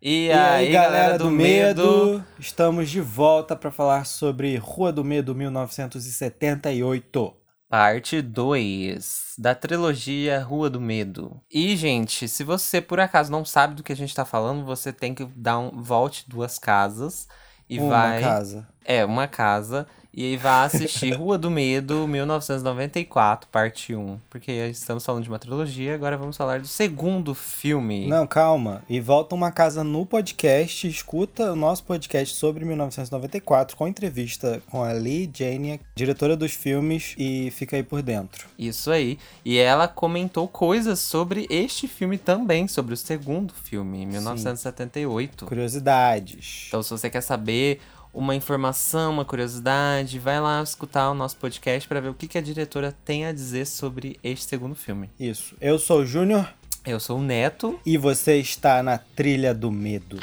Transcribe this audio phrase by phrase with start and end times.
[0.00, 5.34] E, E aí, galera do medo, estamos de volta para falar sobre Rua do Medo
[5.34, 7.34] 1978.
[7.68, 11.40] Parte 2 da trilogia Rua do Medo.
[11.50, 14.92] E, gente, se você por acaso não sabe do que a gente tá falando, você
[14.92, 17.26] tem que dar um volte duas casas
[17.68, 18.20] e Uma vai.
[18.22, 18.68] casa.
[18.84, 19.84] É, uma casa.
[20.18, 24.18] E aí vai assistir Rua do Medo 1994, parte 1.
[24.28, 28.08] Porque estamos falando de uma trilogia, agora vamos falar do segundo filme.
[28.08, 28.82] Não, calma.
[28.88, 34.82] E volta uma casa no podcast, escuta o nosso podcast sobre 1994 com entrevista com
[34.82, 38.48] a Lee Janiak, diretora dos filmes, e fica aí por dentro.
[38.58, 39.20] Isso aí.
[39.44, 45.46] E ela comentou coisas sobre este filme também, sobre o segundo filme, 1978.
[45.46, 46.64] Curiosidades.
[46.66, 47.80] Então, se você quer saber
[48.18, 52.36] uma informação, uma curiosidade, vai lá escutar o nosso podcast para ver o que, que
[52.36, 55.08] a diretora tem a dizer sobre este segundo filme.
[55.20, 55.54] Isso.
[55.60, 56.52] Eu sou o Júnior
[56.84, 57.78] Eu sou o Neto.
[57.86, 60.18] e você está na trilha do medo.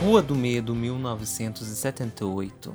[0.00, 2.74] Rua do Medo, 1978.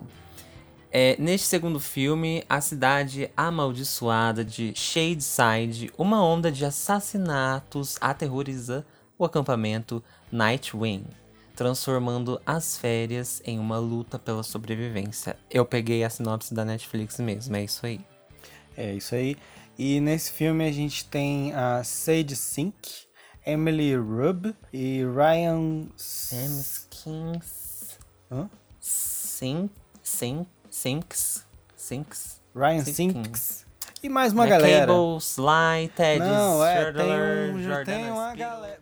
[0.97, 8.85] É, neste segundo filme, a cidade amaldiçoada de Shadeside, uma onda de assassinatos aterroriza
[9.17, 11.05] o acampamento Nightwing,
[11.53, 15.35] transformando as férias em uma luta pela sobrevivência.
[15.51, 17.99] Eu peguei a sinopse da Netflix mesmo, é isso aí.
[18.77, 19.35] É isso aí.
[19.77, 23.05] E nesse filme a gente tem a Sage Sink,
[23.45, 25.89] Emily Rubb e Ryan.
[25.97, 27.99] Sam Skins.
[28.31, 28.49] Hã?
[28.79, 29.69] Sim,
[30.01, 31.45] sim, Sinks.
[31.77, 32.41] Sinks.
[32.53, 32.83] Ryan.
[32.83, 33.65] Sinks.
[34.03, 34.87] E mais uma Né, galera.
[34.87, 38.79] Cable, Sly, Ted, Não, é, tem, Schroeder, um, Jordan tem uma galera.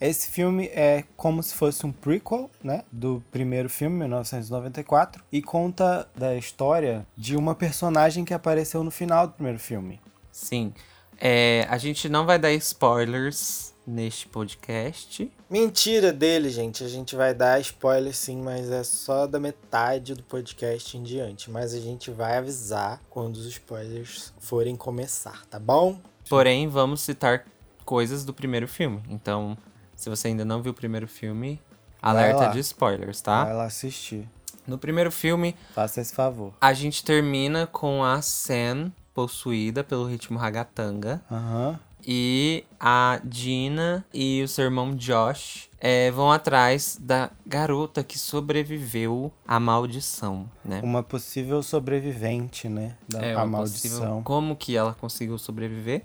[0.00, 6.08] Esse filme é como se fosse um prequel, né, do primeiro filme, 1994, e conta
[6.16, 10.00] da história de uma personagem que apareceu no final do primeiro filme.
[10.30, 10.72] Sim.
[11.20, 15.30] É, a gente não vai dar spoilers neste podcast.
[15.48, 16.82] Mentira dele, gente.
[16.84, 21.50] A gente vai dar spoiler sim, mas é só da metade do podcast em diante.
[21.50, 25.98] Mas a gente vai avisar quando os spoilers forem começar, tá bom?
[26.28, 27.44] Porém, vamos citar
[27.84, 29.02] coisas do primeiro filme.
[29.08, 29.56] Então,
[29.94, 31.60] se você ainda não viu o primeiro filme,
[32.00, 33.44] alerta de spoilers, tá?
[33.44, 34.28] Vai lá assistir.
[34.66, 36.54] No primeiro filme, Faça esse favor.
[36.58, 41.20] a gente termina com a Sam possuída pelo ritmo ragatanga.
[41.30, 41.78] Aham.
[42.06, 49.32] E a Dina e o seu irmão Josh é, vão atrás da garota que sobreviveu
[49.46, 50.80] à maldição, né?
[50.82, 52.96] Uma possível sobrevivente, né?
[53.08, 53.90] Da É, maldição.
[53.90, 56.04] possível- Como que ela conseguiu sobreviver?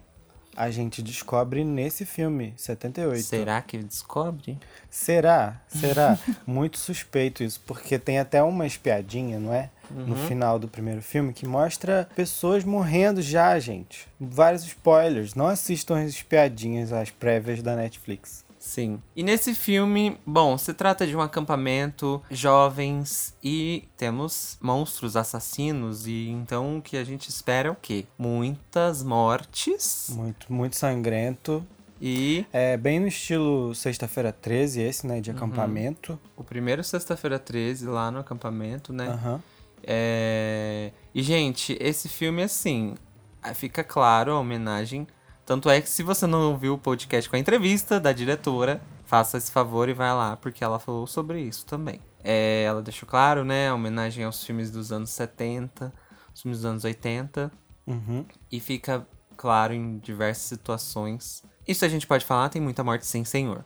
[0.61, 3.23] A gente descobre nesse filme, 78.
[3.23, 4.57] Será que descobre?
[4.89, 5.61] Será?
[5.69, 6.19] Será?
[6.45, 9.69] Muito suspeito isso, porque tem até uma espiadinha, não é?
[9.89, 10.27] No Uhum.
[10.27, 14.05] final do primeiro filme, que mostra pessoas morrendo já, gente.
[14.19, 15.33] Vários spoilers.
[15.33, 18.43] Não assistam as espiadinhas, as prévias da Netflix.
[18.59, 19.01] Sim.
[19.15, 26.27] E nesse filme, bom, se trata de um acampamento, jovens e temos monstros assassinos e
[26.29, 28.05] então o que a gente espera é o quê?
[28.17, 31.65] Muitas mortes Muito, muito sangrento.
[32.01, 35.15] e É bem no estilo Sexta-feira 13, esse, né?
[35.15, 35.21] Uhum.
[35.21, 36.19] De acampamento.
[36.35, 39.07] o primeiro sexta-feira 13 lá no acampamento, né?
[39.07, 39.41] Aham.
[39.83, 40.91] É...
[41.15, 42.95] E, gente, esse filme, assim,
[43.55, 45.07] fica claro a homenagem.
[45.49, 49.35] Tanto é que se você não ouviu o podcast com a entrevista da diretora, faça
[49.39, 51.99] esse favor e vai lá, porque ela falou sobre isso também.
[52.23, 55.91] É, ela deixou claro, né, homenagem aos filmes dos anos 70,
[56.35, 57.51] os filmes dos anos 80,
[57.87, 58.23] Uhum.
[58.51, 61.41] e fica claro em diversas situações.
[61.67, 63.65] Isso a gente pode falar, tem muita morte sem senhor.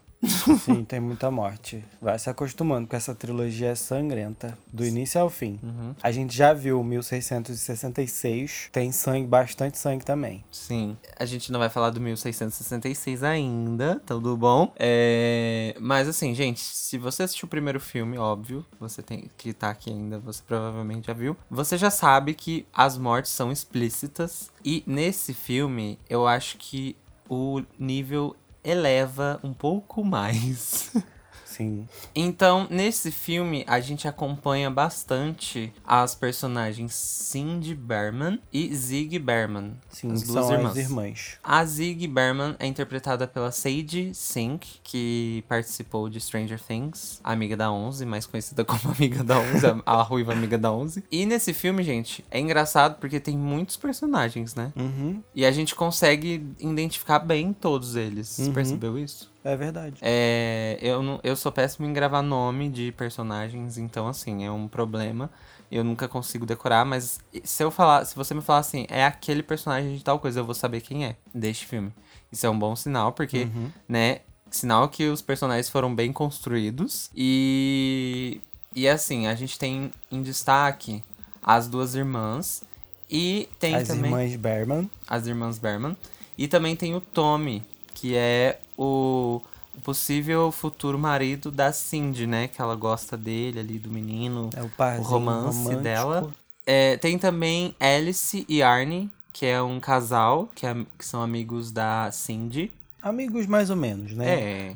[0.60, 1.84] Sim, tem muita morte.
[2.02, 5.60] Vai se acostumando com essa trilogia é sangrenta, do início ao fim.
[5.62, 5.96] Uhum.
[6.02, 10.44] A gente já viu 1666, tem sangue, bastante sangue também.
[10.52, 14.74] Sim, a gente não vai falar do 1666 ainda, tudo bom?
[14.78, 15.76] É...
[15.80, 19.90] Mas assim, gente, se você assistiu o primeiro filme, óbvio, você tem que tá aqui
[19.90, 21.36] ainda, você provavelmente já viu.
[21.50, 26.96] Você já sabe que as mortes são explícitas e nesse filme eu acho que
[27.30, 30.92] o nível eleva um pouco mais.
[31.56, 31.88] Sim.
[32.16, 39.74] Então, nesse filme, a gente acompanha bastante as personagens Cindy Berman e Zig Berman.
[39.90, 40.72] Sim, as duas são irmãs.
[40.72, 41.38] as irmãs.
[41.44, 47.72] A Zig Berman é interpretada pela Sage Sink, que participou de Stranger Things, amiga da
[47.72, 51.04] 11, mais conhecida como amiga da 11, a, ruiva amiga da 11.
[51.12, 54.72] E nesse filme, gente, é engraçado porque tem muitos personagens, né?
[54.76, 58.28] Uhum, E a gente consegue identificar bem todos eles.
[58.28, 58.54] Você Uhum.
[58.54, 59.32] percebeu isso?
[59.44, 59.98] É verdade.
[60.02, 64.68] É, eu, não, eu sou péssimo em gravar nome de personagens, então, assim, é um
[64.68, 65.30] problema.
[65.72, 69.42] Eu nunca consigo decorar, mas se eu falar, se você me falar assim, é aquele
[69.42, 71.92] personagem de tal coisa, eu vou saber quem é deste filme.
[72.32, 73.72] Isso é um bom sinal, porque, Uhum.
[73.90, 74.20] né,
[74.52, 77.10] sinal que os personagens foram bem construídos.
[77.16, 78.40] E
[78.76, 81.04] e assim, a gente tem em destaque
[81.44, 82.64] as duas irmãs
[83.10, 84.90] e tem As também irmãs Berman.
[85.08, 85.96] as irmãs Berman.
[86.38, 87.64] E também tem o Tommy,
[87.94, 89.42] que é o,
[89.84, 92.48] possível futuro marido da Cindy, né?
[92.48, 94.50] Que ela gosta dele ali, do menino.
[94.56, 94.66] É o
[95.00, 95.82] o romance romântico.
[95.84, 96.34] dela.
[96.66, 101.72] É, tem também Alice e Arnie, que é um casal, que, é- que são amigos
[101.72, 102.72] da Cindy.
[103.02, 104.30] Amigos mais ou menos, né?
[104.30, 104.76] É.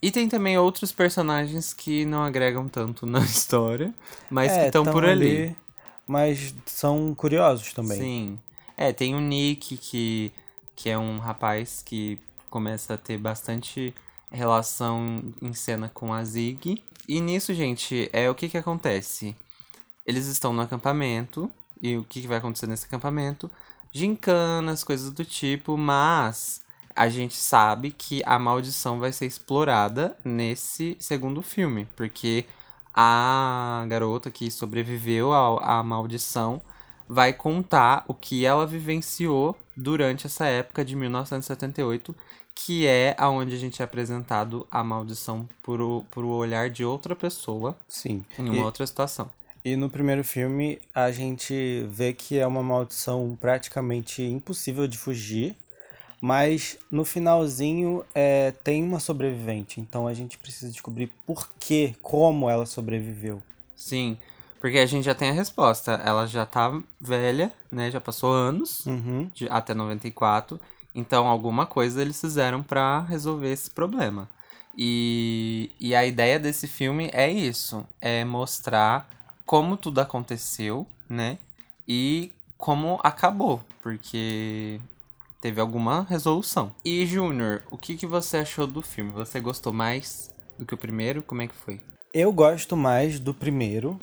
[0.00, 3.92] E tem também outros personagens que não agregam tanto na história,
[4.30, 5.56] mas que É, estão tão por ali.
[6.06, 8.00] Mas são curiosos também.
[8.00, 8.38] Sim.
[8.76, 10.32] É, tem o Nick, que,
[10.74, 12.18] que é um rapaz que
[12.48, 13.94] começa a ter bastante
[14.30, 16.82] relação em cena com a Zig.
[17.06, 19.34] E nisso, gente, é o que que acontece?
[20.06, 21.50] Eles estão no acampamento,
[21.80, 23.50] e o que, que vai acontecer nesse acampamento?
[23.92, 26.62] Gincanas, coisas do tipo, mas
[26.94, 32.44] a gente sabe que a maldição vai ser explorada nesse segundo filme, porque
[32.92, 36.60] a garota que sobreviveu ao- à maldição
[37.08, 42.14] vai contar o que ela vivenciou durante essa época de 1978,
[42.64, 46.84] que é aonde a gente é apresentado a maldição por o, por o olhar de
[46.84, 48.24] outra pessoa Sim.
[48.38, 49.30] em uma E- outra situação.
[49.64, 55.54] E no primeiro filme a gente vê que é uma maldição praticamente impossível de fugir,
[56.20, 62.48] mas no finalzinho é, tem uma sobrevivente, então a gente precisa descobrir por que, como
[62.48, 63.40] ela sobreviveu.
[63.76, 64.16] Sim,
[64.60, 65.92] porque a gente já tem a resposta.
[66.04, 67.90] Ela já tá velha, né?
[67.90, 69.30] Já passou anos, Uhum.
[69.34, 70.60] de, até 94.
[70.98, 74.28] Então, alguma coisa eles fizeram pra resolver esse problema.
[74.76, 79.08] E, e a ideia desse filme é isso: é mostrar
[79.46, 81.38] como tudo aconteceu, né?
[81.86, 84.80] E como acabou, porque
[85.40, 86.72] teve alguma resolução.
[86.84, 89.12] E, Júnior, o que, que você achou do filme?
[89.12, 91.22] Você gostou mais do que o primeiro?
[91.22, 91.80] Como é que foi?
[92.12, 94.00] Eu gosto mais do primeiro,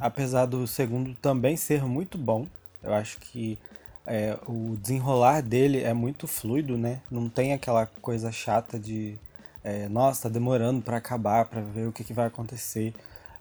[0.00, 2.48] apesar do segundo também ser muito bom.
[2.82, 3.56] Eu acho que
[4.06, 7.00] é, o desenrolar dele é muito fluido, né?
[7.10, 9.16] Não tem aquela coisa chata de,
[9.62, 12.94] é, nossa, tá demorando pra acabar, pra ver o que, que vai acontecer.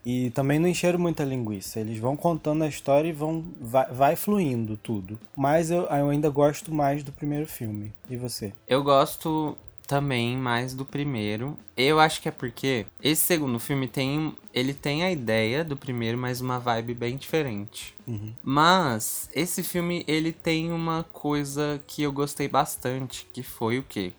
[0.06, 1.80] E também não encheram muita linguiça.
[1.80, 5.20] Eles vão contando a história e vão vai, vai fluindo tudo.
[5.36, 7.94] Mas eu, eu ainda gosto mais do primeiro filme.
[8.10, 8.52] E você?
[8.68, 9.56] Eu gosto
[9.92, 11.58] também mais do primeiro.
[11.76, 14.34] Eu acho que é porque esse segundo filme tem.
[14.54, 17.94] Ele tem a ideia do primeiro, mas uma vibe bem diferente.
[18.42, 24.14] Mas esse filme ele tem uma coisa que eu gostei bastante, que foi o quê?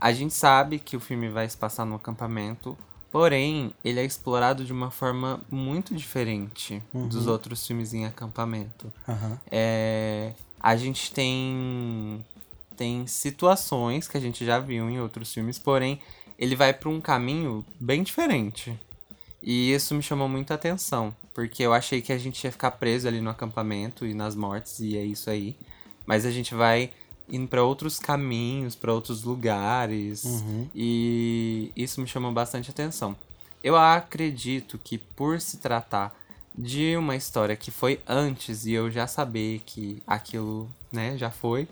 [0.00, 2.76] A gente sabe que o filme vai se passar no acampamento,
[3.10, 8.90] porém ele é explorado de uma forma muito diferente dos outros filmes em acampamento.
[9.06, 9.38] Aham.
[9.50, 12.24] É, a gente tem
[12.82, 16.00] tem situações que a gente já viu em outros filmes, porém
[16.36, 18.76] ele vai para um caminho bem diferente.
[19.40, 23.06] E isso me chamou muita atenção, porque eu achei que a gente ia ficar preso
[23.06, 25.56] ali no acampamento e nas mortes e é isso aí.
[26.04, 26.90] Mas a gente vai
[27.28, 30.24] indo para outros caminhos, para outros lugares,
[30.74, 33.14] e isso me chamou bastante atenção.
[33.62, 36.12] Eu acredito que por se tratar
[36.52, 41.68] de uma história que foi antes e eu já saber que aquilo, né, já foi,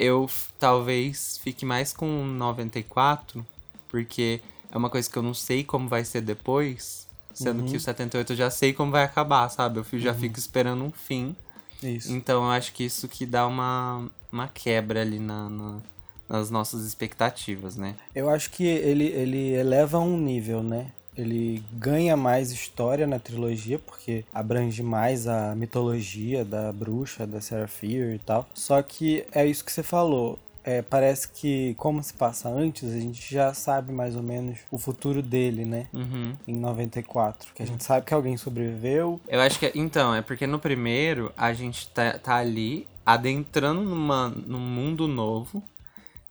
[0.00, 3.46] eu talvez fique mais com 94,
[3.88, 4.40] porque
[4.70, 8.32] é uma coisa que eu não sei como vai ser depois, sendo que o 78
[8.32, 9.78] eu já sei como vai acabar, sabe?
[9.80, 11.34] Eu já fico esperando um fim.
[11.82, 12.12] Isso.
[12.12, 15.80] Então eu acho que isso que dá uma, uma quebra ali na, na-
[16.28, 17.96] nas nossas expectativas, né?
[18.14, 20.92] Eu acho que ele, ele eleva um nível, né?
[21.16, 28.14] Ele ganha mais história na trilogia, porque abrange mais a mitologia da bruxa, da Seraphir
[28.14, 28.48] e tal.
[28.54, 30.38] Só que é isso que você falou.
[30.62, 34.76] É, parece que, como se passa antes, a gente já sabe mais ou menos o
[34.76, 35.86] futuro dele, né?
[35.92, 36.36] Uhum.
[36.46, 37.52] Em 94.
[37.54, 39.20] Que a gente sabe que alguém sobreviveu.
[39.26, 39.72] Eu acho que.
[39.74, 45.62] Então, é porque no primeiro a gente tá, tá ali adentrando numa, num mundo novo,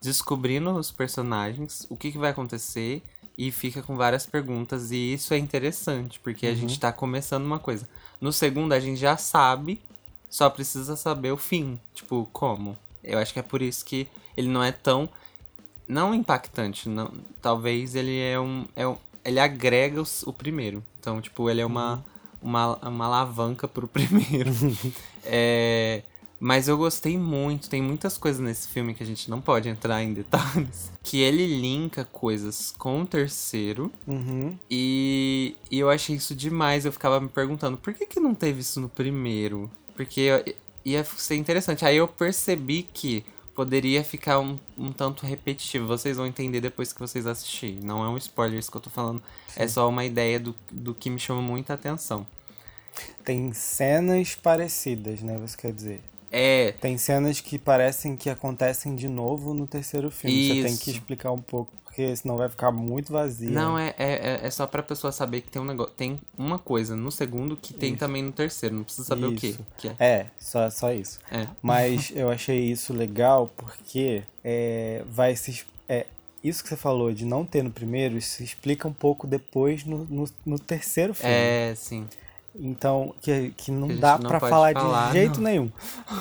[0.01, 3.03] descobrindo os personagens, o que, que vai acontecer,
[3.41, 4.91] e fica com várias perguntas.
[4.91, 7.87] E isso é interessante, porque a gente tá começando uma coisa.
[8.19, 9.79] No segundo, a gente já sabe,
[10.29, 11.79] só precisa saber o fim.
[11.95, 12.77] Tipo, como?
[13.01, 15.07] Eu acho que é por isso que ele não é tão.
[15.87, 17.13] Não impactante, não.
[17.41, 18.65] Talvez ele é um.
[18.75, 20.83] É um ele agrega os- o primeiro.
[20.99, 22.03] Então, tipo, ele é uma,
[22.41, 24.51] uma, uma alavanca pro primeiro.
[25.23, 26.01] É,
[26.39, 30.01] Mas eu gostei muito, tem muitas coisas nesse filme que a gente não pode entrar
[30.01, 30.91] em detalhes.
[31.03, 33.91] Que ele linka coisas com o terceiro.
[34.05, 34.55] Uhum.
[34.69, 36.85] E, e eu achei isso demais.
[36.85, 39.71] Eu ficava me perguntando, por que, que não teve isso no primeiro?
[39.95, 40.55] Porque
[40.85, 41.83] ia ser interessante.
[41.83, 45.87] Aí eu percebi que poderia ficar um, um tanto repetitivo.
[45.87, 47.79] Vocês vão entender depois que vocês assistirem.
[47.81, 49.21] Não é um spoiler isso que eu tô falando.
[49.49, 49.63] É Sim.
[49.63, 52.25] É só uma ideia do, do que me chama muita atenção.
[53.23, 55.37] Tem cenas parecidas, né?
[55.39, 56.03] Você quer dizer?
[56.31, 56.73] É.
[56.73, 60.35] Tem cenas que parecem que acontecem de novo no terceiro filme.
[60.35, 60.55] Isso.
[60.55, 63.51] Você tem que explicar um pouco, porque senão vai ficar muito vazio.
[63.51, 65.93] Não, é, é, é só pra pessoa saber que tem um negócio.
[65.95, 67.99] Tem uma coisa no segundo que tem isso.
[67.99, 68.75] também no terceiro.
[68.75, 69.61] Não precisa saber isso.
[69.61, 69.95] o que, que é.
[69.99, 71.19] É, só, só isso.
[71.31, 71.47] É.
[71.61, 75.63] Mas eu achei isso legal porque é, vai se.
[75.87, 76.05] É,
[76.43, 79.83] isso que você falou de não ter no primeiro, isso se explica um pouco depois
[79.83, 81.33] no, no, no terceiro filme.
[81.33, 82.07] É, sim.
[82.59, 85.49] Então, que, que não que dá para falar, falar, de jeito não.
[85.49, 85.71] nenhum.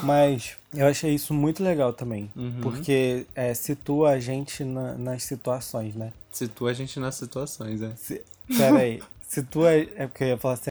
[0.03, 2.31] Mas eu achei isso muito legal também.
[2.35, 2.59] Uhum.
[2.61, 6.13] Porque é, situa a gente na, nas situações, né?
[6.31, 7.91] Situa a gente nas situações, é.
[7.95, 8.21] Se,
[8.57, 9.01] pera aí.
[9.27, 9.71] situa.
[9.71, 10.69] É porque eu ia falar assim.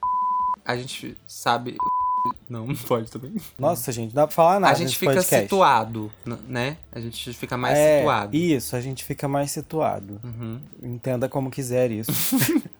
[0.64, 1.76] A gente sabe.
[2.48, 3.34] Não, não pode também.
[3.58, 4.72] Nossa, gente, não dá pra falar nada.
[4.72, 5.42] A gente fica podcast.
[5.44, 6.12] situado,
[6.46, 6.76] né?
[6.92, 8.36] A gente fica mais é, situado.
[8.36, 10.20] Isso, a gente fica mais situado.
[10.24, 10.60] Uhum.
[10.82, 12.12] Entenda como quiser isso.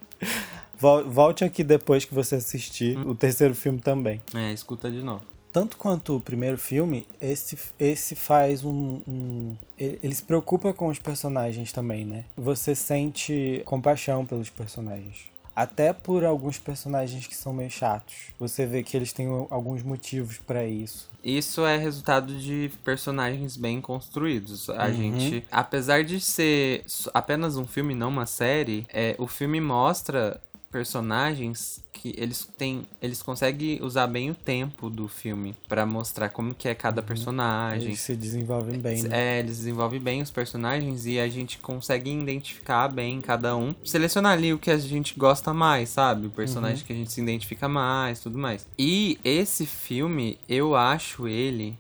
[0.79, 3.11] Volte aqui depois que você assistir hum.
[3.11, 4.21] o terceiro filme também.
[4.35, 5.23] É, escuta de novo.
[5.53, 9.57] Tanto quanto o primeiro filme, esse, esse faz um, um.
[9.79, 12.25] Ele se preocupa com os personagens também, né?
[12.37, 15.27] Você sente compaixão pelos personagens.
[15.57, 18.15] Até por alguns personagens que são meio chatos.
[18.39, 21.11] Você vê que eles têm alguns motivos para isso.
[21.25, 24.71] Isso é resultado de personagens bem construídos.
[24.71, 24.93] A uhum.
[24.95, 31.83] gente, apesar de ser apenas um filme, não uma série, é, o filme mostra personagens
[31.93, 36.69] que eles têm eles conseguem usar bem o tempo do filme para mostrar como que
[36.69, 37.07] é cada uhum.
[37.07, 39.37] personagem eles se desenvolvem bem né?
[39.37, 44.33] é eles desenvolvem bem os personagens e a gente consegue identificar bem cada um selecionar
[44.33, 46.85] ali o que a gente gosta mais sabe o personagem uhum.
[46.85, 51.77] que a gente se identifica mais tudo mais e esse filme eu acho ele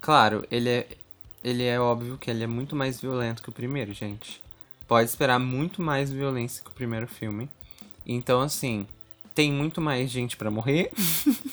[0.00, 0.86] claro ele é
[1.42, 4.42] ele é óbvio que ele é muito mais violento que o primeiro gente
[4.86, 7.48] pode esperar muito mais violência que o primeiro filme
[8.06, 8.86] então, assim,
[9.34, 10.90] tem muito mais gente para morrer.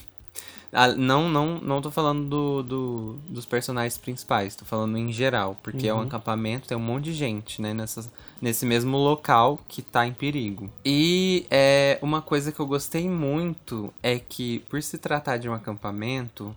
[0.72, 5.58] ah, não, não, não tô falando do, do, dos personagens principais, tô falando em geral,
[5.62, 5.90] porque uhum.
[5.90, 6.08] é um uhum.
[6.08, 8.10] acampamento, tem um monte de gente, né, nessa,
[8.42, 10.70] nesse mesmo local que tá em perigo.
[10.86, 15.54] E é, uma coisa que eu gostei muito é que, por se tratar de um
[15.54, 16.56] acampamento,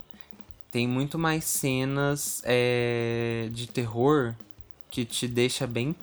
[0.71, 4.35] tem muito mais cenas é, de terror
[4.91, 5.95] que te deixa bem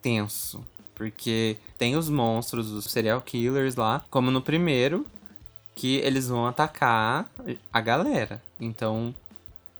[0.00, 0.64] tenso.
[1.02, 5.04] Porque tem os monstros, os serial killers lá, como no primeiro,
[5.74, 7.28] que eles vão atacar
[7.72, 8.40] a galera.
[8.60, 9.12] Então,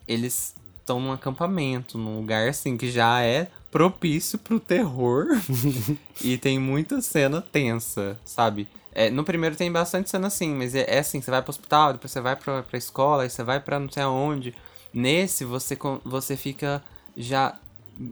[0.09, 5.29] eles estão num acampamento, num lugar assim que já é propício pro terror.
[6.21, 8.67] e tem muita cena tensa, sabe?
[8.93, 11.93] É, no primeiro tem bastante cena assim, mas é, é, assim, você vai pro hospital,
[11.93, 14.57] depois você vai pra, pra escola, aí você vai pra não sei aonde.
[14.93, 16.83] Nesse, você, você fica
[17.17, 17.57] já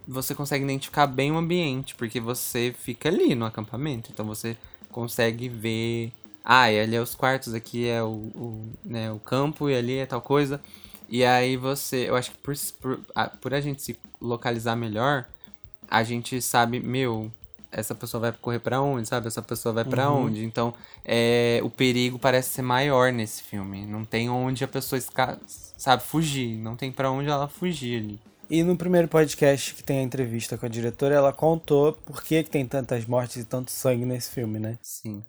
[0.07, 4.57] você consegue identificar bem o ambiente, porque você fica ali no acampamento, então você
[4.91, 6.13] consegue ver.
[6.45, 9.99] Ah, e ali é os quartos, aqui é o, o, né, o campo e ali
[9.99, 10.61] é tal coisa.
[11.09, 12.09] E aí você.
[12.09, 13.01] Eu acho que por, por,
[13.41, 15.27] por a gente se localizar melhor,
[15.91, 17.31] a gente sabe, meu,
[17.73, 19.27] essa pessoa vai correr para onde, sabe?
[19.27, 20.27] Essa pessoa vai para uhum.
[20.27, 20.45] onde.
[20.45, 23.85] Então, é, o perigo parece ser maior nesse filme.
[23.87, 25.01] Não tem onde a pessoa,
[25.77, 26.57] sabe, fugir.
[26.57, 28.21] Não tem para onde ela fugir ali.
[28.50, 32.42] E no primeiro podcast que tem a entrevista com a diretora, ela contou por que,
[32.42, 34.76] que tem tantas mortes e tanto sangue nesse filme, né?
[34.83, 35.23] Sim.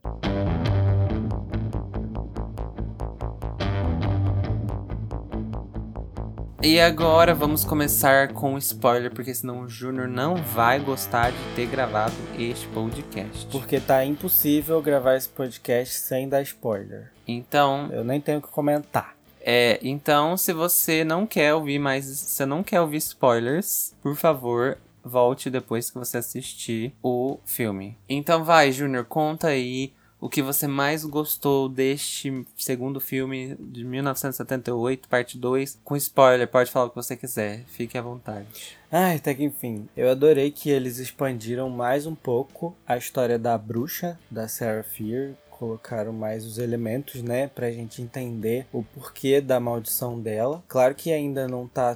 [6.63, 11.67] E agora vamos começar com spoiler, porque senão o Júnior não vai gostar de ter
[11.67, 13.45] gravado este podcast.
[13.51, 17.11] Porque tá impossível gravar esse podcast sem dar spoiler.
[17.27, 17.87] Então.
[17.91, 19.20] Eu nem tenho o que comentar.
[19.43, 24.77] É, então, se você não quer ouvir mais, se não quer ouvir spoilers, por favor,
[25.03, 27.97] volte depois que você assistir o filme.
[28.07, 35.09] Então vai, Júnior, conta aí o que você mais gostou deste segundo filme de 1978,
[35.09, 38.77] parte 2, com spoiler, pode falar o que você quiser, fique à vontade.
[38.91, 43.57] Ai, até que enfim, eu adorei que eles expandiram mais um pouco a história da
[43.57, 49.59] bruxa, da Sarah Fear, colocaram mais os elementos, né, pra gente entender o porquê da
[49.59, 50.63] maldição dela.
[50.67, 51.95] Claro que ainda não tá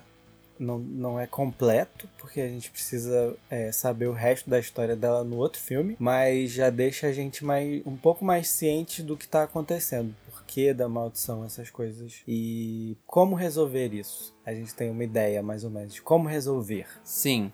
[0.60, 5.24] não, não é completo, porque a gente precisa é, saber o resto da história dela
[5.24, 9.26] no outro filme, mas já deixa a gente mais, um pouco mais ciente do que
[9.26, 12.22] está acontecendo porquê da maldição, essas coisas.
[12.28, 14.34] E como resolver isso?
[14.46, 16.88] A gente tem uma ideia, mais ou menos, de como resolver.
[17.04, 17.52] Sim.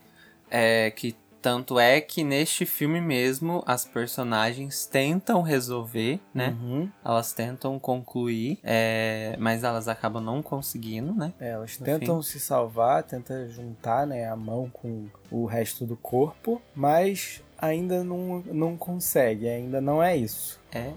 [0.50, 6.56] É que tanto é que neste filme mesmo as personagens tentam resolver, né?
[6.62, 6.90] Uhum.
[7.04, 11.34] Elas tentam concluir, é, mas elas acabam não conseguindo, né?
[11.40, 15.98] É, elas No tentam se salvar, tentam juntar né, a mão com o resto do
[15.98, 20.60] corpo, mas ainda não, não consegue, ainda não é isso.
[20.72, 20.92] É.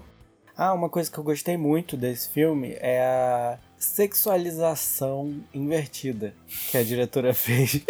[0.57, 6.33] Ah, uma coisa que eu gostei muito desse filme é a sexualização invertida
[6.71, 7.81] que a diretora fez.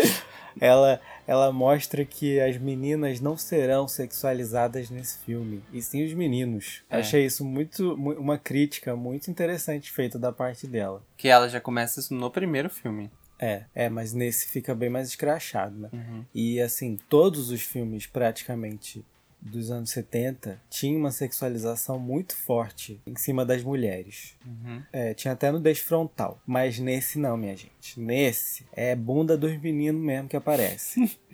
[0.59, 6.83] ela, ela mostra que as meninas não serão sexualizadas nesse filme, e sim os meninos.
[6.89, 6.97] É.
[6.97, 11.01] Achei isso muito mu- uma crítica muito interessante feita da parte dela.
[11.17, 13.09] Que ela já começa isso no primeiro filme.
[13.37, 15.89] É, é, mas nesse fica bem mais escrachado, né?
[15.91, 16.23] Uhum.
[16.33, 19.03] E assim, todos os filmes praticamente
[19.45, 24.35] dos anos 70 tinham uma sexualização muito forte em cima das mulheres.
[24.45, 24.81] Uhum.
[24.91, 26.41] É, tinha até no Desfrontal.
[26.45, 27.99] Mas nesse não, minha gente.
[27.99, 31.17] Nesse é bunda dos meninos mesmo que aparece.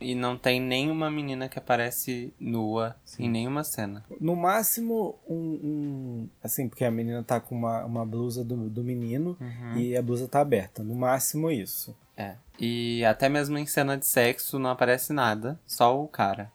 [0.00, 4.04] E não tem nenhuma menina que aparece nua em nenhuma cena.
[4.20, 8.84] no máximo, um, um- Assim, porque a menina tá com uma, uma blusa do, do
[8.84, 9.76] menino Uhum.
[9.76, 10.84] e a blusa tá aberta.
[10.84, 11.96] No máximo isso.
[12.16, 12.36] É.
[12.60, 16.48] E até mesmo em cena de sexo não aparece nada, só o cara.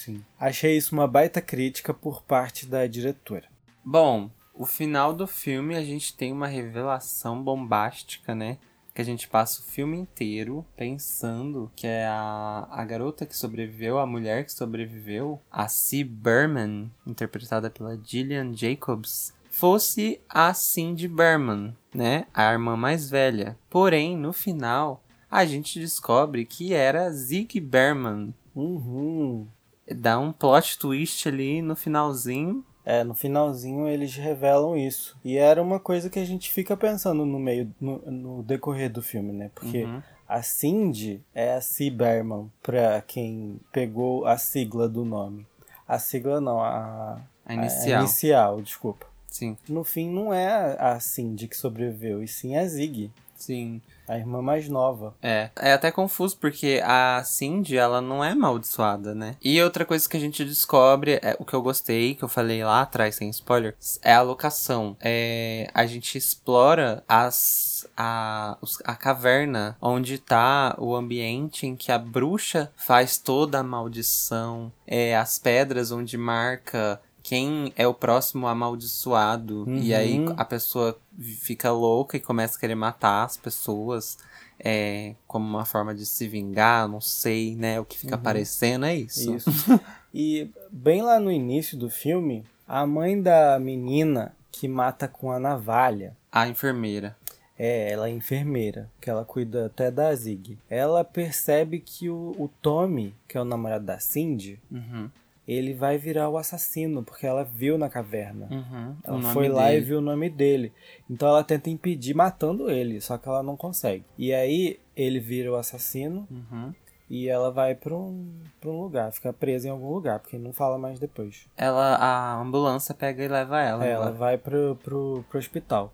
[0.00, 0.24] Sim.
[0.38, 3.44] Achei isso uma baita crítica por parte da diretora.
[3.84, 8.56] Bom, o final do filme a gente tem uma revelação bombástica, né?
[8.94, 13.98] Que a gente passa o filme inteiro pensando que é a, a garota que sobreviveu,
[13.98, 16.02] a mulher que sobreviveu, a C.
[16.02, 22.26] Berman, interpretada pela Gillian Jacobs, fosse a Cindy Berman, né?
[22.32, 23.54] A irmã mais velha.
[23.68, 28.32] Porém, no final, a gente descobre que era Zig Berman.
[28.56, 29.46] Uhum.
[29.94, 32.64] Dá um plot twist ali no finalzinho.
[32.84, 35.16] É, no finalzinho eles revelam isso.
[35.24, 39.02] E era uma coisa que a gente fica pensando no meio, no, no decorrer do
[39.02, 39.50] filme, né?
[39.54, 40.02] Porque Uhum.
[40.28, 41.90] a Cindy é a C.
[41.90, 45.46] Berman, pra quem pegou a sigla do nome.
[45.86, 47.98] A sigla não, a, A inicial.
[47.98, 49.06] a inicial, desculpa.
[49.28, 53.80] Sim, No fim, não é a a Cindy que sobreviveu, e sim a Zig, sim.
[54.10, 55.14] A irmã mais nova.
[55.22, 59.36] É, é até confuso porque a Cindy, ela não é amaldiçoada, né?
[59.40, 62.64] E outra coisa que a gente descobre, é o que eu gostei, que eu falei
[62.64, 64.96] lá atrás sem spoiler, é a locação.
[65.00, 71.98] É, a gente explora as, a, a caverna onde tá o ambiente em que a
[71.98, 79.64] bruxa faz toda a maldição, é, as pedras onde marca quem é o próximo amaldiçoado.
[79.68, 80.34] E aí Uhum.
[80.36, 80.98] a pessoa
[81.40, 84.18] fica louca e começa a querer matar as pessoas
[84.58, 87.78] é, como uma forma de se vingar, não sei, né?
[87.78, 89.36] O que fica aparecendo é isso.
[89.36, 89.50] Isso.
[90.12, 95.38] e bem lá no início do filme, a mãe da menina que mata com a
[95.38, 97.16] navalha, A enfermeira.
[97.56, 100.58] é, ela é enfermeira, que ela cuida até da Zig.
[100.68, 105.08] Ela percebe que o, o Tommy, que é o namorado da Cindy, Uhum,
[105.52, 108.46] ele vai virar o assassino, porque ela viu na caverna.
[108.50, 108.96] uhum.
[109.02, 109.86] Ela foi lá e dele.
[109.86, 110.72] viu o nome dele.
[111.08, 114.04] Então ela tenta impedir matando ele, só que ela não consegue.
[114.16, 116.72] E aí ele vira o assassino Uhum.
[117.08, 120.52] e ela vai pra um, pra um lugar, fica presa em algum lugar, porque não
[120.52, 121.46] fala mais depois.
[121.56, 123.84] Ela, a ambulância pega e leva ela.
[123.86, 125.92] É, ela vai pro, pro, pro hospital.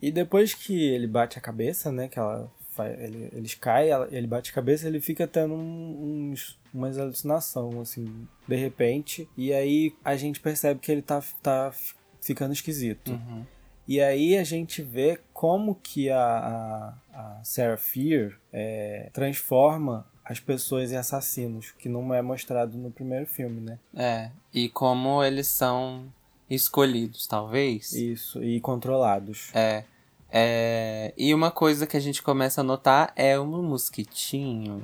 [0.00, 2.48] E depois que ele bate a cabeça, né, que ela
[2.86, 8.26] ele, eles caem, ele bate a cabeça, ele fica tendo um- uns, umas alucinações, assim,
[8.46, 9.28] de repente.
[9.36, 11.72] E aí a gente percebe que ele tá, tá
[12.20, 13.12] ficando esquisito.
[13.12, 13.44] Uhum.
[13.86, 16.94] E aí a gente vê como que a, a,
[17.40, 23.26] a Sarah Fear é, transforma as pessoas em assassinos, que não é mostrado no primeiro
[23.26, 23.78] filme, né?
[23.96, 26.04] É, e como eles são
[26.50, 27.92] escolhidos, talvez.
[27.92, 29.50] Isso, e controlados.
[29.54, 29.84] É,
[30.30, 31.12] é.
[31.16, 34.82] E uma coisa que a gente começa a notar é um mosquitinho.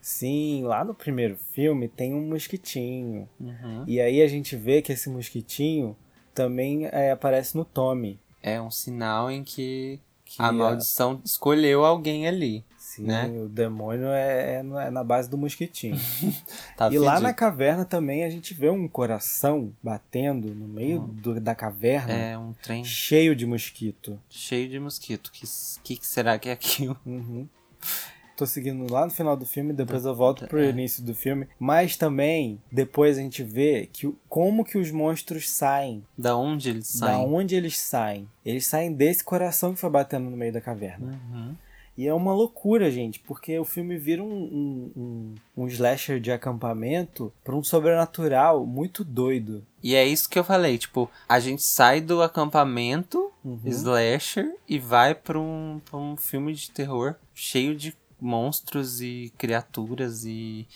[0.00, 3.28] Sim, lá no primeiro filme tem um mosquitinho.
[3.40, 3.84] Uhum.
[3.86, 5.96] E aí a gente vê que esse mosquitinho
[6.32, 8.20] também é, aparece no Tommy.
[8.42, 12.62] É um sinal em que, Que a maldição escolheu alguém ali.
[12.76, 13.26] Sim, né?
[13.28, 15.96] o demônio é, é é na base do mosquitinho.
[16.76, 17.22] Tá e lá fedido.
[17.28, 22.36] na caverna também a gente vê um coração batendo no meio do- da caverna, É
[22.38, 24.18] um trem cheio de mosquito.
[24.28, 25.30] cheio de mosquito.
[25.32, 25.46] Que,
[25.84, 26.96] que, que será que é aquilo?
[27.06, 27.46] Uhum.
[28.36, 30.68] Tô seguindo lá no final do filme, depois eu volto pro É.
[30.68, 31.48] início do filme.
[31.58, 36.04] Mas também, depois a gente vê que, como que os monstros saem.
[36.18, 37.26] Da onde eles Da saem?
[37.26, 38.28] onde eles saem.
[38.44, 41.18] Eles saem desse coração que foi batendo no meio da caverna.
[41.32, 41.54] Uhum.
[41.98, 46.30] E é uma loucura, gente, porque o filme vira um, um, um, um slasher de
[46.30, 49.64] acampamento pra um sobrenatural muito doido.
[49.82, 53.60] E é isso que eu falei, tipo, a gente sai do acampamento uhum.
[53.64, 57.96] slasher e vai pra um, pra um filme de terror cheio de
[58.26, 60.66] monstros e criaturas e,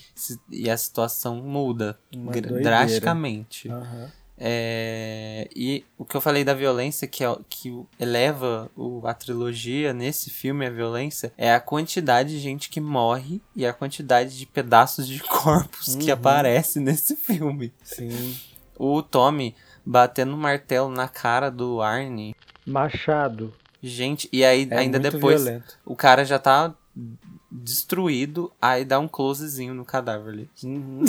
[0.51, 1.99] e a situação muda
[2.63, 3.69] drasticamente.
[3.69, 4.09] Uhum.
[4.43, 9.93] É, e o que eu falei da violência, que, é, que eleva o, a trilogia
[9.93, 14.47] nesse filme, a violência, é a quantidade de gente que morre e a quantidade de
[14.47, 15.99] pedaços de corpos uhum.
[15.99, 17.71] que aparece nesse filme.
[17.83, 18.35] Sim.
[18.79, 22.35] O Tommy batendo um martelo na cara do Arnie.
[22.65, 23.53] Machado.
[23.83, 25.79] Gente, e aí é ainda depois violento.
[25.85, 26.75] o cara já tá
[27.51, 30.51] destruído, aí dá um closezinho no cadáver ali.
[30.63, 31.03] Uhum.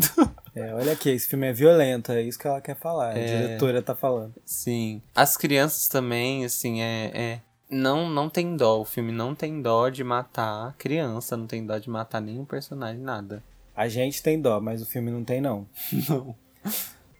[0.54, 3.22] é, olha aqui, esse filme é violento, é isso que ela quer falar, é...
[3.22, 4.34] a diretora tá falando.
[4.44, 5.00] Sim.
[5.14, 7.40] As crianças também, assim, é, é.
[7.68, 11.78] Não, não tem dó, o filme não tem dó de matar criança, não tem dó
[11.78, 13.42] de matar nenhum personagem, nada.
[13.74, 15.66] A gente tem dó, mas o filme não tem, não.
[16.08, 16.36] não.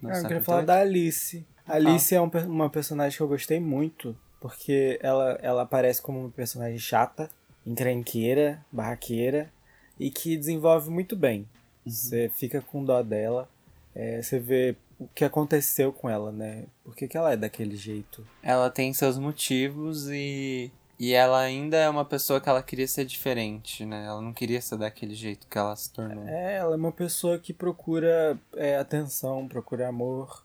[0.01, 1.45] não eu queria falar da Alice.
[1.67, 2.19] A Alice ah.
[2.19, 6.79] é um, uma personagem que eu gostei muito, porque ela, ela aparece como uma personagem
[6.79, 7.29] chata,
[7.67, 9.51] encrenqueira, barraqueira
[9.99, 11.41] e que desenvolve muito bem.
[11.85, 11.93] Uhum.
[11.93, 13.49] Você fica com dó dela,
[13.95, 16.65] é, você vê o que aconteceu com ela, né?
[16.85, 18.27] Por que, que ela é daquele jeito?
[18.43, 23.05] Ela tem seus motivos e, e ela ainda é uma pessoa que ela queria ser
[23.05, 24.07] diferente, né?
[24.07, 26.27] Ela não queria ser daquele jeito que ela se tornou.
[26.27, 30.43] É, ela é uma pessoa que procura é, atenção, procura amor.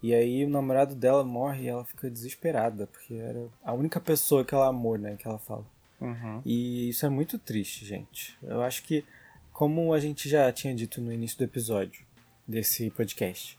[0.00, 4.44] E aí o namorado dela morre e ela fica desesperada, porque era a única pessoa
[4.44, 5.16] que ela amou, né?
[5.16, 5.64] Que ela fala.
[6.00, 6.40] Uhum.
[6.44, 8.36] E isso é muito triste, gente.
[8.42, 9.04] Eu acho que,
[9.52, 12.04] como a gente já tinha dito no início do episódio
[12.46, 13.56] desse podcast,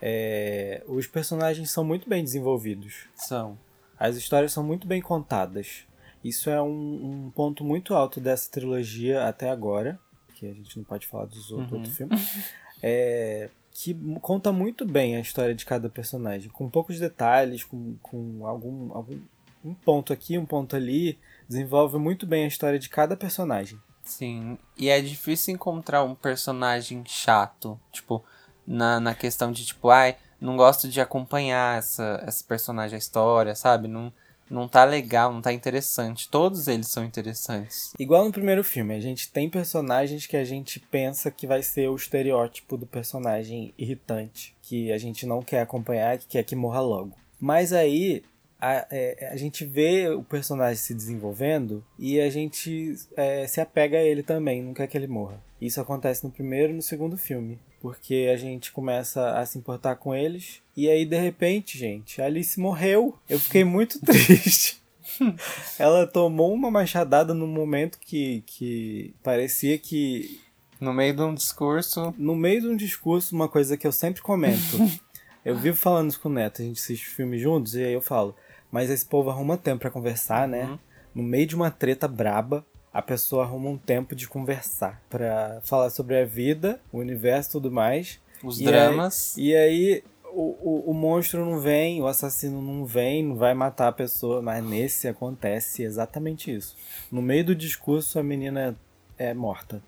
[0.00, 3.06] é, os personagens são muito bem desenvolvidos.
[3.14, 3.58] São.
[3.98, 5.84] As histórias são muito bem contadas.
[6.24, 9.98] Isso é um, um ponto muito alto dessa trilogia até agora,
[10.34, 11.78] que a gente não pode falar dos outros, uhum.
[11.78, 12.52] outros filmes.
[12.84, 18.44] É, que conta muito bem a história de cada personagem, com poucos detalhes, com, com
[18.44, 19.20] algum, algum
[19.64, 23.78] um ponto aqui, um ponto ali, desenvolve muito bem a história de cada personagem.
[24.04, 28.24] Sim, e é difícil encontrar um personagem chato, tipo,
[28.66, 33.54] na, na questão de, tipo, ai, não gosto de acompanhar essa, essa personagem, a história,
[33.54, 33.86] sabe?
[33.86, 34.12] Não,
[34.50, 36.28] não tá legal, não tá interessante.
[36.28, 37.92] Todos eles são interessantes.
[37.98, 41.88] Igual no primeiro filme, a gente tem personagens que a gente pensa que vai ser
[41.88, 46.80] o estereótipo do personagem irritante, que a gente não quer acompanhar, que quer que morra
[46.80, 47.16] logo.
[47.40, 48.22] Mas aí
[48.62, 53.98] a, é, a gente vê o personagem se desenvolvendo e a gente é, se apega
[53.98, 55.42] a ele também, não quer que ele morra.
[55.60, 57.58] Isso acontece no primeiro e no segundo filme.
[57.80, 60.62] Porque a gente começa a se importar com eles.
[60.76, 63.18] E aí, de repente, gente, a Alice morreu.
[63.28, 64.80] Eu fiquei muito triste.
[65.76, 70.40] Ela tomou uma machadada no momento que, que parecia que.
[70.80, 72.14] No meio de um discurso.
[72.16, 74.78] No meio de um discurso, uma coisa que eu sempre comento.
[75.44, 78.00] eu vivo falando isso com o Neto, a gente assiste filme juntos, e aí eu
[78.00, 78.36] falo.
[78.72, 80.64] Mas esse povo arruma tempo para conversar, né?
[80.64, 80.78] Uhum.
[81.14, 85.90] No meio de uma treta braba, a pessoa arruma um tempo de conversar para falar
[85.90, 88.18] sobre a vida, o universo e tudo mais.
[88.42, 89.34] Os e dramas.
[89.36, 93.52] Aí, e aí o, o, o, monstro não vem, o assassino não vem, não vai
[93.52, 96.74] matar a pessoa, mas nesse acontece exatamente isso.
[97.10, 98.74] No meio do discurso, a menina
[99.18, 99.82] é morta.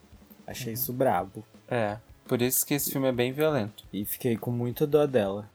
[0.46, 0.74] Achei uhum.
[0.74, 1.42] isso brabo.
[1.68, 3.84] É, por isso que esse filme é bem violento.
[3.92, 5.48] E fiquei com muita dó dela.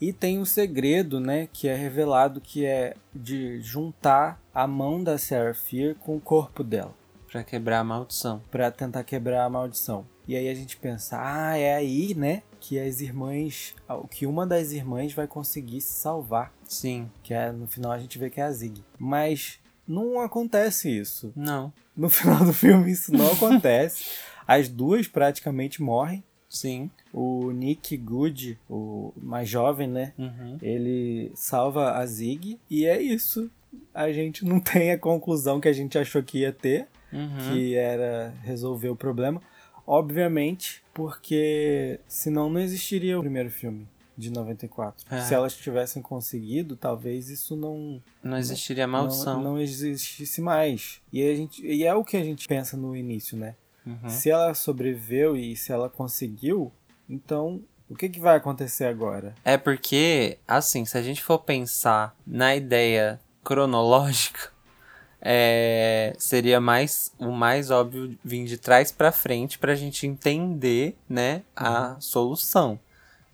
[0.00, 5.18] E tem um segredo, né, que é revelado que é de juntar a mão da
[5.18, 6.94] Sarah Fear com o corpo dela.
[7.30, 8.42] Para quebrar a maldição.
[8.50, 10.04] Para tentar quebrar a maldição.
[10.26, 13.74] E aí a gente pensa, ah, é aí, né, que as irmãs,
[14.10, 16.52] que uma das irmãs vai conseguir se salvar.
[16.64, 17.10] Sim.
[17.22, 18.82] Que é no final a gente vê que é a Zig.
[18.98, 21.32] Mas não acontece isso.
[21.34, 21.72] Não.
[21.96, 24.04] No final do filme isso não acontece.
[24.46, 26.22] As duas praticamente morrem.
[26.50, 26.90] Sim.
[27.12, 30.12] O Nick Good, o mais jovem, né?
[30.18, 30.58] Uhum.
[30.60, 33.48] Ele salva a Zig e é isso.
[33.94, 37.52] A gente não tem a conclusão que a gente achou que ia ter, uhum.
[37.52, 39.40] que era resolver o problema.
[39.86, 43.86] Obviamente, porque senão não existiria o primeiro filme
[44.18, 45.06] de 94.
[45.10, 45.20] É.
[45.22, 49.36] Se elas tivessem conseguido, talvez isso não não existiria maldição.
[49.36, 51.00] Não, não existisse mais.
[51.12, 53.54] E a gente e é o que a gente pensa no início, né?
[53.86, 54.08] Uhum.
[54.08, 56.72] Se ela sobreviveu e se ela conseguiu,
[57.08, 59.34] então o que, que vai acontecer agora?
[59.44, 64.52] É porque, assim, se a gente for pensar na ideia cronológica,
[65.20, 70.96] é, seria mais o mais óbvio vir de trás para frente para a gente entender,
[71.08, 72.00] né, a uhum.
[72.00, 72.80] solução.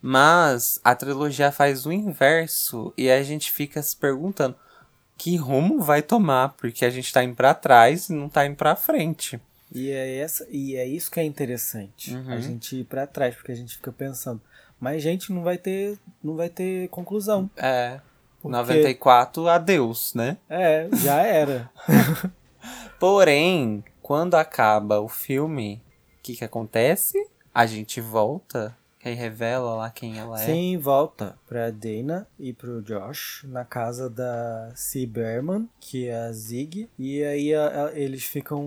[0.01, 4.55] Mas a trilogia faz o inverso e a gente fica se perguntando
[5.17, 8.55] que rumo vai tomar, porque a gente tá indo para trás e não tá indo
[8.55, 9.39] para frente.
[9.73, 12.15] E é, essa, e é isso que é interessante.
[12.15, 12.31] Uhum.
[12.31, 14.41] A gente ir para trás, porque a gente fica pensando,
[14.79, 17.49] mas gente não vai ter, não vai ter conclusão.
[17.57, 17.99] É.
[18.41, 20.37] Porque, 94, adeus, né?
[20.49, 21.69] É, já era.
[22.99, 25.81] Porém, quando acaba o filme,
[26.19, 27.27] o que que acontece?
[27.53, 28.75] A gente volta,
[29.07, 30.45] aí revela lá quem ela é.
[30.45, 35.05] Sim, volta pra Dana e pro Josh na casa da C.
[35.05, 36.89] Berman, que é a Zig.
[36.97, 38.63] E aí a- a- eles ficam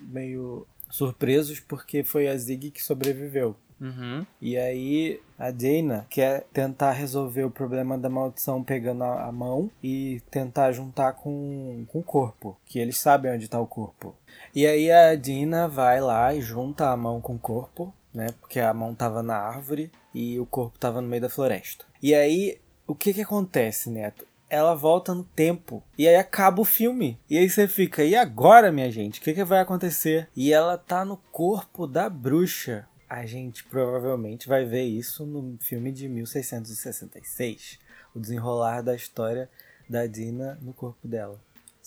[0.00, 3.56] meio surpresos porque foi a Zig que sobreviveu.
[3.80, 4.26] Uhum.
[4.42, 9.70] E aí a Dana quer tentar resolver o problema da maldição pegando a, a mão
[9.80, 14.16] e tentar juntar com, com o corpo, que eles sabem onde está o corpo.
[14.52, 18.28] E aí a Dina vai lá e junta a mão com o corpo, né?
[18.40, 21.84] Porque a mão tava na árvore e o corpo tava no meio da floresta.
[22.02, 24.26] E aí o que que acontece, Neto?
[24.48, 25.82] Ela volta no tempo.
[25.98, 27.20] E aí acaba o filme.
[27.28, 29.20] E aí você fica, e agora, minha gente?
[29.20, 30.26] O que, que vai acontecer?
[30.34, 32.88] E ela tá no corpo da bruxa.
[33.06, 37.78] A gente provavelmente vai ver isso no filme de 1666.
[38.14, 39.50] O desenrolar da história
[39.86, 41.38] da Dina no corpo dela.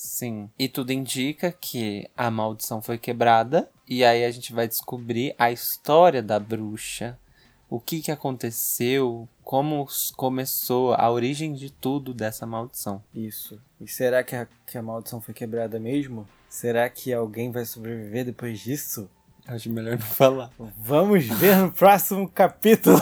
[0.02, 0.50] Sim.
[0.58, 3.70] E tudo indica que a maldição foi quebrada.
[3.88, 7.20] E aí a gente vai descobrir a história da bruxa.
[7.70, 9.88] O que que aconteceu, como
[10.18, 13.04] começou a origem de tudo dessa maldição.
[13.14, 13.62] Isso.
[13.80, 16.28] E será que a, que a maldição foi quebrada mesmo?
[16.50, 19.08] Será que alguém vai sobreviver depois disso?
[19.46, 20.52] Acho melhor não falar.
[20.80, 22.98] Vamos ver no próximo capítulo.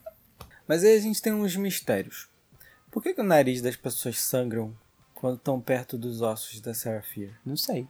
[0.68, 2.28] Mas aí a gente tem uns mistérios.
[2.90, 4.74] Por que, que o nariz das pessoas sangram
[5.16, 7.32] quando estão perto dos ossos da Seraphia?
[7.44, 7.88] Não sei.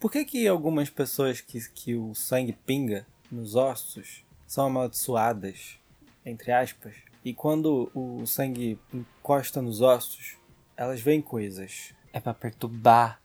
[0.00, 5.78] Por que, que algumas pessoas que, que o sangue pinga nos ossos são amaldiçoadas,
[6.24, 10.36] entre aspas, e quando o sangue encosta nos ossos,
[10.76, 11.92] elas veem coisas?
[12.12, 13.20] É pra perturbar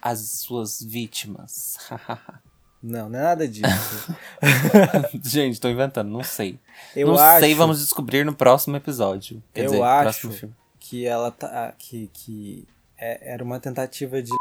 [0.00, 1.76] as suas vítimas.
[2.84, 4.12] Não, não é nada disso.
[5.22, 6.58] Gente, tô inventando, não sei.
[6.96, 9.40] Eu não acho sei, vamos descobrir no próximo episódio.
[9.54, 10.54] Quer Eu dizer, acho- próximo filme.
[10.82, 11.72] Que ela tá.
[11.78, 12.66] que, que
[12.98, 14.32] é- era uma tentativa de.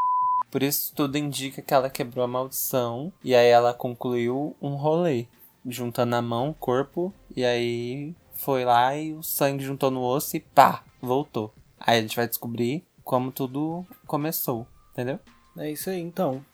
[0.50, 5.28] Por isso tudo indica que ela quebrou a maldição e aí ela concluiu um rolê,
[5.66, 10.36] juntando a mão, o corpo, e aí foi lá e o sangue juntou no osso
[10.36, 11.54] e pá, voltou.
[11.80, 15.20] Aí a gente vai descobrir como tudo começou, entendeu?
[15.58, 16.46] É isso aí, então.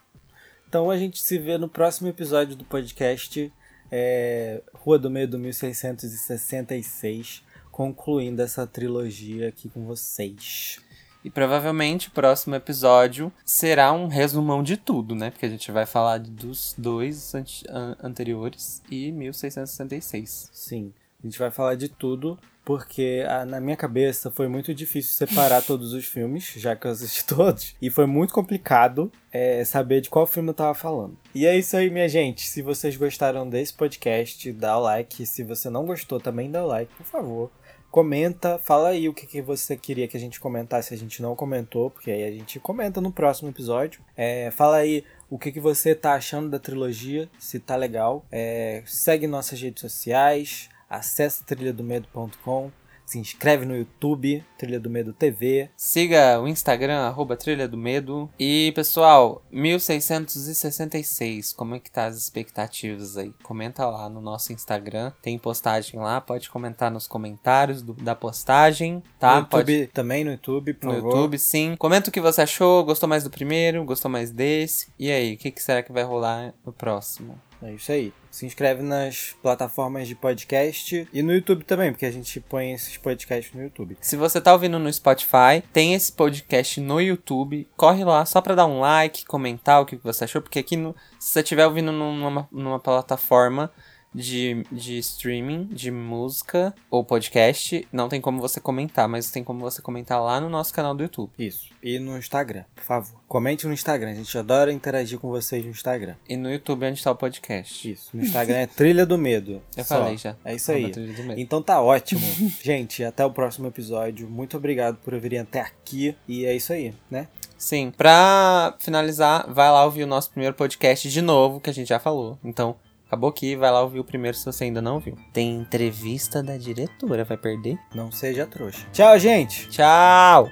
[0.70, 3.52] Então a gente se vê no próximo episódio do podcast
[3.92, 7.44] é, Rua do Meio do 1666,
[7.78, 10.80] concluindo essa trilogia aqui com vocês.
[11.24, 15.30] E provavelmente o próximo episódio será um resumão de tudo, né?
[15.30, 20.50] Porque a gente vai falar dos dois an- anteriores e 1666.
[20.52, 20.92] Sim,
[21.24, 25.62] a gente vai falar de tudo, porque ah, na minha cabeça foi muito difícil separar
[25.68, 30.10] todos os filmes, já que eu assisti todos, e foi muito complicado é, saber de
[30.10, 31.16] qual filme eu tava falando.
[31.36, 32.48] E é isso aí, minha gente.
[32.48, 35.26] Se vocês gostaram desse podcast, dá o like.
[35.28, 37.52] Se você não gostou, também dá o like, por favor.
[37.98, 41.36] Comenta, fala aí o que, que você queria que a gente comentasse, a gente não
[41.36, 44.02] comentou, porque aí a gente comenta no próximo episódio.
[44.16, 48.24] É, fala aí o que, que você tá achando da trilogia, se tá legal.
[48.32, 52.70] É, segue nossas redes sociais, acessa trilhadomedo.com,
[53.08, 55.70] se inscreve no YouTube, Trilha do Medo TV.
[55.78, 58.30] Siga o Instagram, arroba Trilha do Medo.
[58.38, 63.32] E, pessoal, 1666, como é que tá as expectativas aí?
[63.44, 69.02] Comenta lá no nosso Instagram, tem postagem lá, pode comentar nos comentários do- da postagem,
[69.18, 69.36] tá?
[69.36, 71.16] no YouTube Pode também, no YouTube, por no favor.
[71.16, 71.76] YouTube, sim.
[71.78, 74.88] Comenta o que você achou, gostou mais do primeiro, gostou mais desse.
[75.00, 77.40] E aí, o que, que será que vai rolar no próximo?
[77.62, 78.14] É isso aí.
[78.30, 82.98] Se inscreve nas plataformas de podcast e no YouTube também, porque a gente põe esses
[82.98, 83.98] podcasts no YouTube.
[84.00, 87.68] Se você tá ouvindo no Spotify, tem esse podcast no YouTube.
[87.76, 90.96] Corre lá só pra dar um like, comentar o que você achou, porque aqui no,
[91.20, 93.72] se você estiver ouvindo numa, numa plataforma
[94.18, 99.60] de, de streaming, de música ou podcast, não tem como você comentar, mas tem como
[99.60, 101.32] você comentar lá no nosso canal do YouTube.
[101.38, 101.70] Isso.
[101.84, 103.22] E no Instagram, por favor.
[103.28, 104.12] Comente no Instagram.
[104.12, 106.16] A gente adora interagir com vocês no Instagram.
[106.28, 107.92] E no YouTube é onde tá o podcast.
[107.92, 108.16] Isso.
[108.16, 109.62] No Instagram é Trilha do Medo.
[109.78, 110.00] Eu Só.
[110.00, 110.36] falei já.
[110.44, 110.92] É isso aí.
[111.38, 112.22] Então tá ótimo.
[112.64, 114.28] gente, até o próximo episódio.
[114.28, 116.16] Muito obrigado por virem até aqui.
[116.28, 117.28] E é isso aí, né?
[117.58, 121.88] Sim, pra finalizar, vai lá ouvir o nosso primeiro podcast de novo, que a gente
[121.88, 122.38] já falou.
[122.44, 122.76] Então,
[123.08, 125.16] acabou aqui, vai lá ouvir o primeiro se você ainda não viu.
[125.34, 127.78] Tem entrevista da diretora, vai perder?
[127.96, 128.86] Não seja trouxa.
[128.92, 129.68] Tchau, gente!
[129.70, 130.52] Tchau!